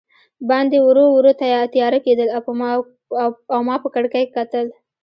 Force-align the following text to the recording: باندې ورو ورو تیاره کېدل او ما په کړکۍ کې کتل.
باندې 0.49 0.77
ورو 0.81 1.05
ورو 1.11 1.31
تیاره 1.73 1.99
کېدل 2.05 2.27
او 3.53 3.59
ما 3.67 3.75
په 3.83 3.89
کړکۍ 3.95 4.23
کې 4.27 4.33
کتل. 4.37 4.65